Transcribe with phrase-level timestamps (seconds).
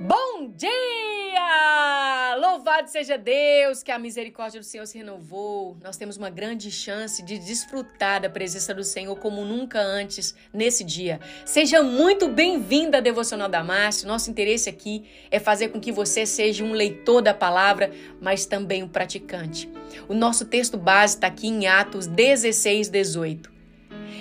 [0.00, 2.36] Bom dia!
[2.40, 5.76] Louvado seja Deus que a misericórdia do Senhor se renovou.
[5.82, 10.82] Nós temos uma grande chance de desfrutar da presença do Senhor como nunca antes nesse
[10.82, 11.20] dia.
[11.44, 14.08] Seja muito bem-vinda à Devocional da Márcia.
[14.08, 18.82] Nosso interesse aqui é fazer com que você seja um leitor da palavra, mas também
[18.82, 19.70] um praticante.
[20.08, 23.52] O nosso texto base está aqui em Atos 16, 18.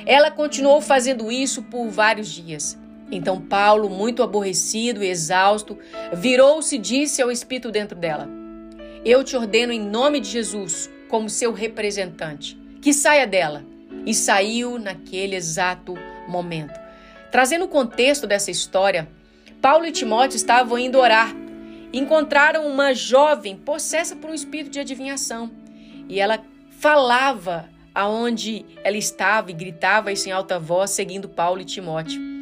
[0.06, 2.83] Ela continuou fazendo isso por vários dias.
[3.16, 5.78] Então Paulo, muito aborrecido e exausto,
[6.14, 8.28] virou-se e disse ao espírito dentro dela:
[9.06, 13.64] Eu te ordeno em nome de Jesus, como seu representante, que saia dela.
[14.06, 15.94] E saiu naquele exato
[16.28, 16.78] momento.
[17.32, 19.08] Trazendo o contexto dessa história,
[19.62, 21.34] Paulo e Timóteo estavam indo orar.
[21.94, 25.50] Encontraram uma jovem possessa por um espírito de adivinhação.
[26.10, 26.44] E ela
[26.80, 32.33] falava aonde ela estava e gritava isso em alta voz, seguindo Paulo e Timóteo.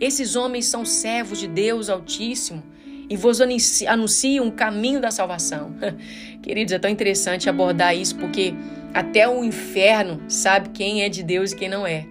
[0.00, 2.62] Esses homens são servos de Deus Altíssimo
[3.08, 5.74] e vos anunciam o caminho da salvação.
[6.40, 8.54] Queridos, é tão interessante abordar isso porque
[8.94, 12.06] até o inferno sabe quem é de Deus e quem não é.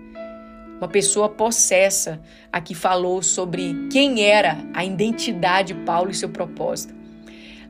[0.77, 6.93] Uma pessoa possessa aqui falou sobre quem era a identidade de Paulo e seu propósito.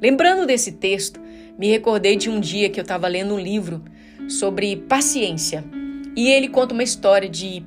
[0.02, 1.20] Lembrando desse texto,
[1.58, 3.84] me recordei de um dia que eu estava lendo um livro
[4.28, 5.64] sobre paciência.
[6.16, 7.64] E ele conta uma história de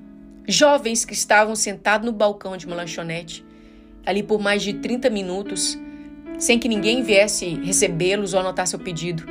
[0.47, 3.45] Jovens que estavam sentados no balcão de uma lanchonete,
[4.05, 5.79] ali por mais de 30 minutos,
[6.37, 9.25] sem que ninguém viesse recebê-los ou anotar seu pedido.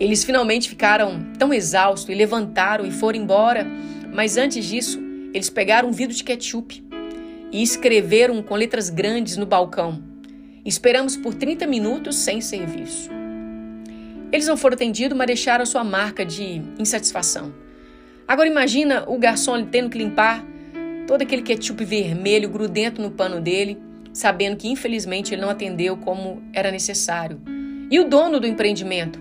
[0.00, 3.66] Eles finalmente ficaram tão exaustos e levantaram e foram embora,
[4.14, 4.98] mas antes disso,
[5.34, 6.82] eles pegaram um vidro de ketchup
[7.52, 10.02] e escreveram com letras grandes no balcão:
[10.64, 13.10] Esperamos por 30 minutos sem serviço.
[14.32, 17.52] Eles não foram atendidos, mas deixaram sua marca de insatisfação.
[18.28, 20.44] Agora imagina o garçom tendo que limpar
[21.06, 23.78] todo aquele ketchup vermelho grudento no pano dele,
[24.12, 27.40] sabendo que infelizmente ele não atendeu como era necessário.
[27.90, 29.18] E o dono do empreendimento?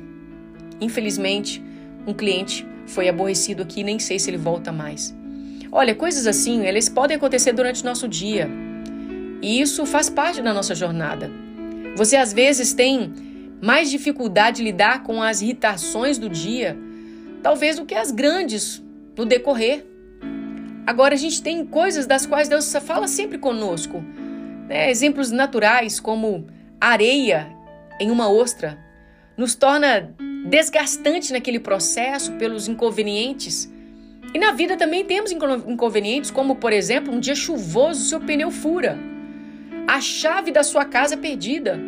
[0.81, 1.63] Infelizmente,
[2.05, 5.16] um cliente foi aborrecido aqui, nem sei se ele volta mais.
[5.72, 8.50] Olha, coisas assim, elas podem acontecer durante o nosso dia.
[9.41, 11.31] E isso faz parte da nossa jornada.
[11.95, 13.13] Você às vezes tem
[13.62, 16.78] mais dificuldade de lidar com as irritações do dia,
[17.41, 18.84] talvez do que as grandes
[19.17, 19.85] no decorrer.
[20.85, 24.01] Agora, a gente tem coisas das quais Deus fala sempre conosco.
[24.69, 24.89] Né?
[24.89, 26.47] Exemplos naturais, como
[26.79, 27.47] areia
[28.00, 28.77] em uma ostra,
[29.35, 30.13] nos torna
[30.47, 33.69] desgastante naquele processo pelos inconvenientes.
[34.33, 38.97] E na vida também temos inconvenientes, como, por exemplo, um dia chuvoso, seu pneu fura.
[39.88, 41.79] A chave da sua casa é perdida.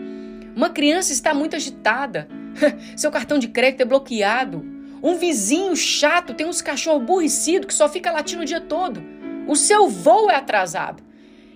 [0.55, 2.27] Uma criança está muito agitada.
[2.95, 4.78] Seu cartão de crédito é bloqueado.
[5.01, 9.01] Um vizinho chato tem uns cachorros aborrecidos que só fica latindo o dia todo.
[9.47, 11.01] O seu voo é atrasado.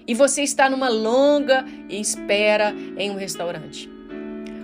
[0.07, 3.89] E você está numa longa espera em um restaurante.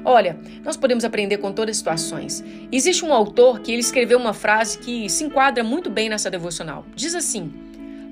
[0.03, 2.43] Olha, nós podemos aprender com todas as situações.
[2.71, 6.85] Existe um autor que ele escreveu uma frase que se enquadra muito bem nessa devocional.
[6.95, 7.53] Diz assim: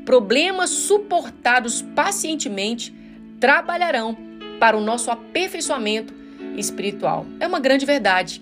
[0.05, 2.93] Problemas suportados pacientemente
[3.39, 4.17] trabalharão
[4.59, 6.13] para o nosso aperfeiçoamento
[6.57, 7.25] espiritual.
[7.39, 8.41] É uma grande verdade.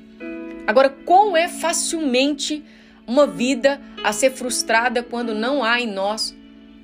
[0.68, 2.64] Agora, como é facilmente
[3.08, 6.36] uma vida a ser frustrada quando não há em nós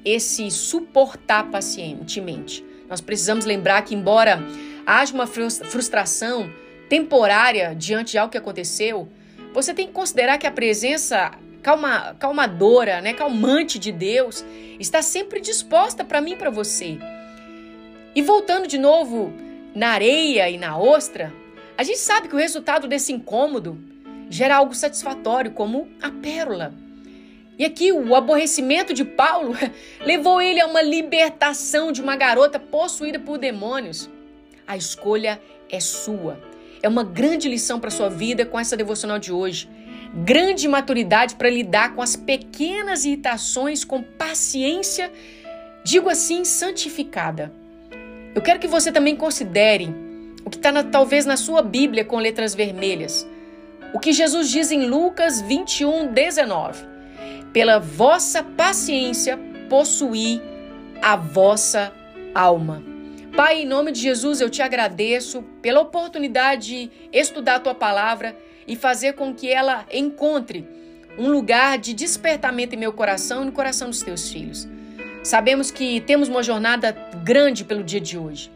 [0.05, 2.63] esse suportar pacientemente?
[2.87, 4.43] Nós precisamos lembrar que, embora
[4.85, 6.51] haja uma frustração
[6.89, 9.07] temporária diante de algo que aconteceu,
[9.53, 11.31] você tem que considerar que a presença
[11.61, 14.45] calma, calmadora, né, calmante de Deus
[14.79, 16.97] está sempre disposta para mim e para você.
[18.13, 19.33] E voltando de novo
[19.73, 21.33] na areia e na ostra,
[21.77, 23.77] a gente sabe que o resultado desse incômodo
[24.29, 26.73] gera algo satisfatório, como a pérola.
[27.57, 29.55] E aqui o aborrecimento de Paulo
[30.05, 34.09] levou ele a uma libertação de uma garota possuída por demônios.
[34.65, 36.41] A escolha é sua.
[36.81, 39.69] É uma grande lição para sua vida com essa devocional de hoje.
[40.13, 45.11] Grande maturidade para lidar com as pequenas irritações com paciência,
[45.83, 47.53] digo assim, santificada.
[48.33, 49.93] Eu quero que você também considere
[50.45, 53.27] o que está talvez na sua Bíblia com letras vermelhas.
[53.93, 56.85] O que Jesus diz em Lucas 21, 19:
[57.51, 59.37] Pela vossa paciência
[59.69, 60.41] possuí
[61.01, 61.91] a vossa
[62.33, 62.83] alma.
[63.35, 68.35] Pai, em nome de Jesus, eu te agradeço pela oportunidade de estudar a tua palavra
[68.67, 70.67] e fazer com que ela encontre
[71.17, 74.67] um lugar de despertamento em meu coração e no coração dos teus filhos.
[75.23, 76.91] Sabemos que temos uma jornada
[77.23, 78.51] grande pelo dia de hoje.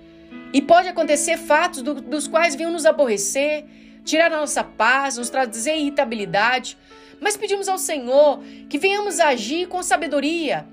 [0.55, 3.65] E pode acontecer fatos do, dos quais vinham nos aborrecer,
[4.05, 6.77] tirar a nossa paz, nos trazer irritabilidade.
[7.19, 10.65] Mas pedimos ao Senhor que venhamos agir com sabedoria,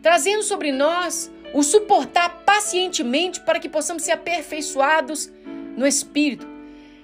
[0.00, 5.28] trazendo sobre nós o suportar pacientemente para que possamos ser aperfeiçoados
[5.76, 6.46] no Espírito.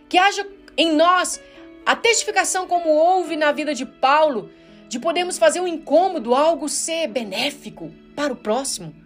[0.09, 0.47] Que haja
[0.77, 1.43] em nós
[1.85, 4.49] a testificação, como houve na vida de Paulo,
[4.89, 9.02] de podermos fazer um incômodo, algo ser benéfico para o próximo.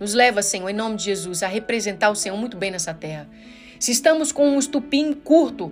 [0.00, 3.28] Nos leva, Senhor, em nome de Jesus, a representar o Senhor muito bem nessa terra.
[3.78, 5.70] Se estamos com um estupim curto,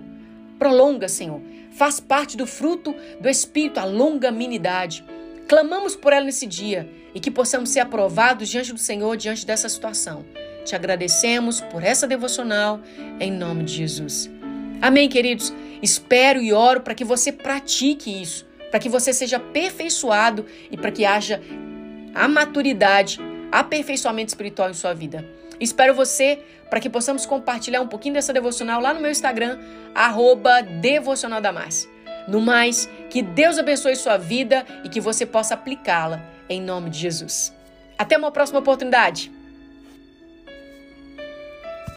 [0.59, 1.41] prolonga, Senhor.
[1.71, 5.03] Faz parte do fruto do Espírito, a longanimidade.
[5.47, 9.67] Clamamos por ela nesse dia e que possamos ser aprovados diante do Senhor, diante dessa
[9.67, 10.23] situação.
[10.63, 12.79] Te agradecemos por essa devocional,
[13.19, 14.29] em nome de Jesus.
[14.79, 15.51] Amém, queridos?
[15.81, 20.91] Espero e oro para que você pratique isso, para que você seja aperfeiçoado e para
[20.91, 21.41] que haja
[22.13, 23.19] a maturidade,
[23.51, 25.25] aperfeiçoamento espiritual em sua vida.
[25.59, 29.59] Espero você para que possamos compartilhar um pouquinho dessa devocional lá no meu Instagram,
[29.93, 30.61] arroba
[32.27, 36.99] No mais, que Deus abençoe sua vida e que você possa aplicá-la em nome de
[36.99, 37.53] Jesus.
[37.97, 39.31] Até uma próxima oportunidade.